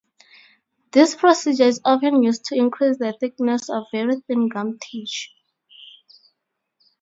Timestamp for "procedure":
1.15-1.65